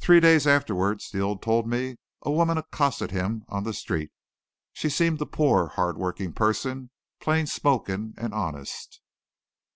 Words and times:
Three 0.00 0.18
days 0.18 0.48
afterward 0.48 1.00
Steele 1.00 1.38
told 1.38 1.68
me 1.68 1.96
a 2.22 2.32
woman 2.32 2.58
accosted 2.58 3.12
him 3.12 3.44
on 3.48 3.62
the 3.62 3.72
street. 3.72 4.10
She 4.72 4.88
seemed 4.90 5.20
a 5.22 5.26
poor, 5.26 5.68
hardworking 5.68 6.32
person, 6.32 6.90
plain 7.20 7.46
spoken 7.46 8.14
and 8.18 8.34
honest. 8.34 9.00